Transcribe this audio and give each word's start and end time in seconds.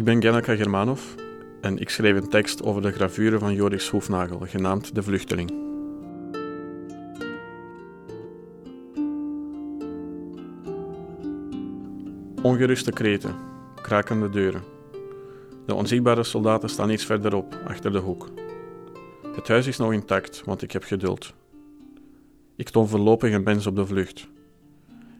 Ik 0.00 0.06
ben 0.06 0.22
Gennaka 0.22 0.56
Germanov 0.56 1.00
en 1.60 1.78
ik 1.78 1.90
schreef 1.90 2.16
een 2.16 2.28
tekst 2.28 2.62
over 2.62 2.82
de 2.82 2.92
gravure 2.92 3.38
van 3.38 3.54
Joris 3.54 3.88
Hoefnagel, 3.88 4.38
genaamd 4.38 4.94
De 4.94 5.02
Vluchteling. 5.02 5.50
Ongeruste 12.42 12.92
kreten, 12.92 13.34
krakende 13.82 14.30
deuren. 14.30 14.62
De 15.66 15.74
onzichtbare 15.74 16.24
soldaten 16.24 16.68
staan 16.68 16.90
iets 16.90 17.04
verderop, 17.04 17.56
achter 17.66 17.92
de 17.92 17.98
hoek. 17.98 18.28
Het 19.34 19.48
huis 19.48 19.66
is 19.66 19.76
nog 19.76 19.92
intact, 19.92 20.42
want 20.44 20.62
ik 20.62 20.72
heb 20.72 20.84
geduld. 20.84 21.34
Ik 22.56 22.68
toon 22.68 22.88
voorlopig 22.88 23.32
een 23.32 23.42
mens 23.42 23.66
op 23.66 23.76
de 23.76 23.86
vlucht. 23.86 24.28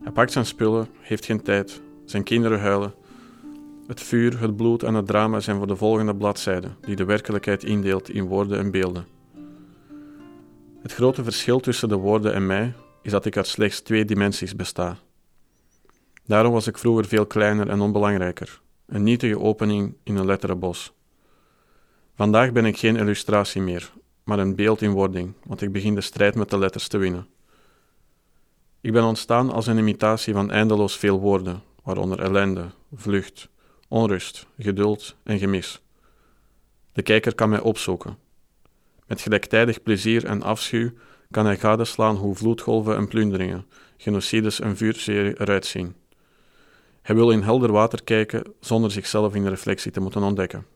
Hij 0.03 0.13
pakt 0.13 0.33
zijn 0.33 0.47
spullen, 0.47 0.89
heeft 1.01 1.25
geen 1.25 1.43
tijd, 1.43 1.83
zijn 2.05 2.23
kinderen 2.23 2.61
huilen. 2.61 3.00
Het 3.91 4.01
vuur, 4.01 4.41
het 4.41 4.57
bloed 4.57 4.83
en 4.83 4.95
het 4.95 5.07
drama 5.07 5.41
zijn 5.41 5.57
voor 5.57 5.67
de 5.67 5.77
volgende 5.77 6.17
bladzijde, 6.17 6.69
die 6.81 6.97
de 6.97 7.05
werkelijkheid 7.05 7.65
indeelt 7.65 8.11
in 8.11 8.25
woorden 8.25 8.59
en 8.59 8.71
beelden. 8.71 9.07
Het 10.83 10.93
grote 10.93 11.25
verschil 11.25 11.61
tussen 11.61 11.89
de 11.89 11.97
woorden 11.97 12.35
en 12.35 12.47
mij 12.47 12.75
is 13.03 13.11
dat 13.11 13.25
ik 13.25 13.37
uit 13.37 13.47
slechts 13.47 13.81
twee 13.81 14.05
dimensies 14.05 14.57
besta. 14.57 14.97
Daarom 16.27 16.53
was 16.53 16.67
ik 16.67 16.79
vroeger 16.79 17.05
veel 17.05 17.27
kleiner 17.27 17.69
en 17.69 17.81
onbelangrijker, 17.81 18.61
een 18.87 19.03
nietige 19.03 19.39
opening 19.39 19.95
in 20.03 20.17
een 20.17 20.27
letterenbos. 20.27 20.93
Vandaag 22.15 22.53
ben 22.53 22.65
ik 22.65 22.79
geen 22.79 22.97
illustratie 22.97 23.63
meer, 23.63 23.93
maar 24.25 24.39
een 24.39 24.55
beeld 24.55 24.83
in 24.83 24.93
wording, 24.93 25.35
want 25.45 25.63
ik 25.63 25.73
begin 25.73 25.95
de 25.95 26.01
strijd 26.01 26.35
met 26.35 26.51
de 26.51 26.59
letters 26.59 26.89
te 26.89 26.99
winnen. 26.99 27.27
Ik 28.81 28.93
ben 28.93 29.05
ontstaan 29.05 29.53
als 29.53 29.67
een 29.67 29.79
imitatie 29.79 30.35
van 30.35 30.51
eindeloos 30.51 30.97
veel 30.97 31.21
woorden, 31.21 31.63
waaronder 31.83 32.21
ellende, 32.21 32.67
vlucht, 32.95 33.49
onrust, 33.91 34.47
geduld 34.59 35.17
en 35.23 35.39
gemis. 35.39 35.81
De 36.93 37.03
kijker 37.03 37.35
kan 37.35 37.49
mij 37.49 37.61
opzoeken. 37.61 38.17
Met 39.07 39.21
gelijktijdig 39.21 39.83
plezier 39.83 40.25
en 40.25 40.43
afschuw 40.43 40.91
kan 41.31 41.45
hij 41.45 41.57
gadeslaan 41.57 42.17
hoe 42.17 42.35
vloedgolven 42.35 42.97
en 42.97 43.09
plunderingen, 43.09 43.67
genocides 43.97 44.61
en 44.61 44.77
vuurzeer 44.77 45.41
eruit 45.41 45.67
zien. 45.67 45.95
Hij 47.03 47.15
wil 47.15 47.31
in 47.31 47.43
helder 47.43 47.73
water 47.73 48.05
kijken 48.05 48.43
zonder 48.61 48.91
zichzelf 48.91 49.35
in 49.35 49.43
de 49.43 49.49
reflectie 49.49 49.91
te 49.91 50.01
moeten 50.01 50.23
ontdekken. 50.23 50.67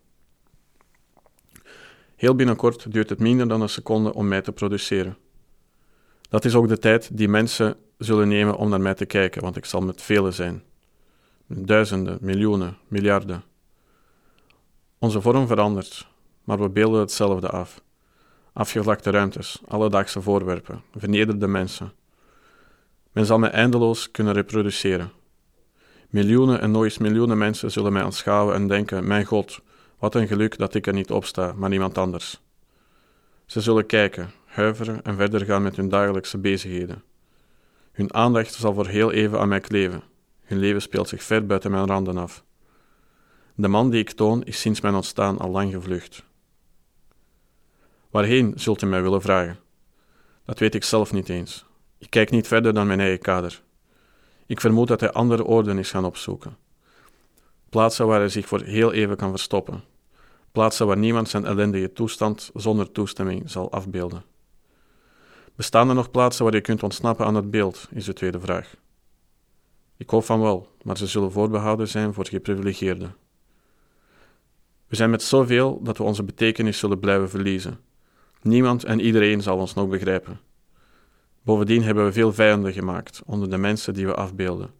Heel 2.16 2.34
binnenkort 2.34 2.92
duurt 2.92 3.08
het 3.08 3.18
minder 3.18 3.48
dan 3.48 3.60
een 3.60 3.68
seconde 3.68 4.14
om 4.14 4.28
mij 4.28 4.42
te 4.42 4.52
produceren. 4.52 5.16
Dat 6.28 6.44
is 6.44 6.54
ook 6.54 6.68
de 6.68 6.78
tijd 6.78 7.16
die 7.16 7.28
mensen 7.28 7.76
zullen 7.98 8.28
nemen 8.28 8.56
om 8.56 8.68
naar 8.68 8.80
mij 8.80 8.94
te 8.94 9.06
kijken, 9.06 9.42
want 9.42 9.56
ik 9.56 9.64
zal 9.64 9.80
met 9.80 10.02
velen 10.02 10.32
zijn. 10.32 10.62
Duizenden, 11.46 12.18
miljoenen, 12.20 12.76
miljarden. 12.88 13.42
Onze 14.98 15.20
vorm 15.20 15.46
verandert, 15.46 16.08
maar 16.44 16.58
we 16.58 16.68
beelden 16.68 17.00
hetzelfde 17.00 17.48
af. 17.48 17.82
Afgevlakte 18.52 19.10
ruimtes, 19.10 19.62
alledaagse 19.68 20.22
voorwerpen, 20.22 20.82
vernederde 20.96 21.46
mensen. 21.46 21.92
Men 23.12 23.26
zal 23.26 23.38
mij 23.38 23.50
eindeloos 23.50 24.10
kunnen 24.10 24.32
reproduceren. 24.32 25.12
Miljoenen 26.08 26.60
en 26.60 26.74
eens 26.74 26.98
miljoenen 26.98 27.38
mensen 27.38 27.70
zullen 27.70 27.92
mij 27.92 28.02
aanschouwen 28.02 28.54
en 28.54 28.68
denken: 28.68 29.06
Mijn 29.06 29.24
God, 29.24 29.60
wat 29.98 30.14
een 30.14 30.26
geluk 30.26 30.58
dat 30.58 30.74
ik 30.74 30.86
er 30.86 30.92
niet 30.92 31.10
op 31.10 31.24
sta, 31.24 31.52
maar 31.56 31.72
iemand 31.72 31.98
anders. 31.98 32.40
Ze 33.46 33.60
zullen 33.60 33.86
kijken, 33.86 34.30
huiveren 34.44 35.02
en 35.02 35.16
verder 35.16 35.44
gaan 35.44 35.62
met 35.62 35.76
hun 35.76 35.88
dagelijkse 35.88 36.38
bezigheden. 36.38 37.02
Hun 37.92 38.14
aandacht 38.14 38.54
zal 38.54 38.74
voor 38.74 38.86
heel 38.86 39.12
even 39.12 39.40
aan 39.40 39.48
mij 39.48 39.60
kleven. 39.60 40.02
Hun 40.44 40.58
leven 40.58 40.82
speelt 40.82 41.08
zich 41.08 41.22
ver 41.22 41.46
buiten 41.46 41.70
mijn 41.70 41.86
randen 41.86 42.16
af. 42.16 42.44
De 43.54 43.68
man 43.68 43.90
die 43.90 44.00
ik 44.00 44.10
toon 44.10 44.42
is 44.44 44.60
sinds 44.60 44.80
mijn 44.80 44.94
ontstaan 44.94 45.38
al 45.38 45.50
lang 45.50 45.72
gevlucht. 45.72 46.24
Waarheen 48.10 48.52
zult 48.56 48.82
u 48.82 48.86
mij 48.86 49.02
willen 49.02 49.22
vragen? 49.22 49.58
Dat 50.44 50.58
weet 50.58 50.74
ik 50.74 50.84
zelf 50.84 51.12
niet 51.12 51.28
eens. 51.28 51.66
Ik 51.98 52.10
kijk 52.10 52.30
niet 52.30 52.46
verder 52.46 52.74
dan 52.74 52.86
mijn 52.86 53.00
eigen 53.00 53.18
kader. 53.18 53.62
Ik 54.46 54.60
vermoed 54.60 54.88
dat 54.88 55.00
hij 55.00 55.12
andere 55.12 55.44
oorden 55.44 55.78
is 55.78 55.90
gaan 55.90 56.04
opzoeken. 56.04 56.56
Plaatsen 57.68 58.06
waar 58.06 58.18
hij 58.18 58.28
zich 58.28 58.46
voor 58.46 58.60
heel 58.60 58.92
even 58.92 59.16
kan 59.16 59.30
verstoppen. 59.30 59.84
Plaatsen 60.52 60.86
waar 60.86 60.96
niemand 60.96 61.28
zijn 61.28 61.44
ellendige 61.44 61.92
toestand 61.92 62.50
zonder 62.54 62.92
toestemming 62.92 63.50
zal 63.50 63.72
afbeelden. 63.72 64.24
Bestaan 65.56 65.88
er 65.88 65.94
nog 65.94 66.10
plaatsen 66.10 66.44
waar 66.44 66.54
je 66.54 66.60
kunt 66.60 66.82
ontsnappen 66.82 67.26
aan 67.26 67.34
het 67.34 67.50
beeld, 67.50 67.88
is 67.90 68.04
de 68.04 68.12
tweede 68.12 68.40
vraag. 68.40 68.74
Ik 69.96 70.10
hoop 70.10 70.24
van 70.24 70.40
wel, 70.40 70.68
maar 70.82 70.96
ze 70.96 71.06
zullen 71.06 71.32
voorbehouden 71.32 71.88
zijn 71.88 72.14
voor 72.14 72.26
geprivilegieerden. 72.26 73.14
We 74.86 74.96
zijn 74.96 75.10
met 75.10 75.22
zoveel 75.22 75.80
dat 75.82 75.98
we 75.98 76.04
onze 76.04 76.22
betekenis 76.22 76.78
zullen 76.78 76.98
blijven 76.98 77.30
verliezen. 77.30 77.78
Niemand 78.42 78.84
en 78.84 79.00
iedereen 79.00 79.42
zal 79.42 79.58
ons 79.58 79.74
nog 79.74 79.88
begrijpen. 79.88 80.40
Bovendien 81.42 81.82
hebben 81.82 82.04
we 82.04 82.12
veel 82.12 82.32
vijanden 82.32 82.72
gemaakt 82.72 83.22
onder 83.26 83.50
de 83.50 83.58
mensen 83.58 83.94
die 83.94 84.06
we 84.06 84.14
afbeelden. 84.14 84.70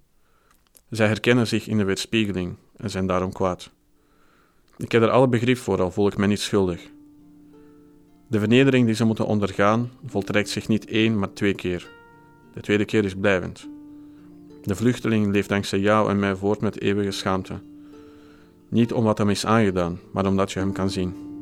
Zij 0.90 1.06
herkennen 1.06 1.46
zich 1.46 1.66
in 1.66 1.78
de 1.78 1.84
weerspiegeling 1.84 2.56
en 2.76 2.90
zijn 2.90 3.06
daarom 3.06 3.32
kwaad. 3.32 3.70
Ik 4.76 4.92
heb 4.92 5.02
er 5.02 5.10
alle 5.10 5.28
begrip 5.28 5.56
voor, 5.56 5.82
al 5.82 5.90
voel 5.90 6.06
ik 6.06 6.16
mij 6.16 6.26
niet 6.26 6.40
schuldig. 6.40 6.90
De 8.28 8.38
vernedering 8.38 8.86
die 8.86 8.94
ze 8.94 9.04
moeten 9.04 9.26
ondergaan 9.26 9.90
voltrekt 10.06 10.48
zich 10.48 10.68
niet 10.68 10.86
één, 10.86 11.18
maar 11.18 11.32
twee 11.32 11.54
keer. 11.54 11.88
De 12.54 12.60
tweede 12.60 12.84
keer 12.84 13.04
is 13.04 13.14
blijvend. 13.14 13.68
De 14.64 14.74
vluchteling 14.74 15.32
leeft 15.32 15.48
dankzij 15.48 15.78
jou 15.78 16.10
en 16.10 16.18
mij 16.18 16.36
voort 16.36 16.60
met 16.60 16.80
eeuwige 16.80 17.10
schaamte. 17.10 17.54
Niet 18.68 18.92
om 18.92 19.04
wat 19.04 19.18
hem 19.18 19.30
is 19.30 19.46
aangedaan, 19.46 19.98
maar 20.12 20.26
omdat 20.26 20.52
je 20.52 20.58
hem 20.58 20.72
kan 20.72 20.90
zien. 20.90 21.33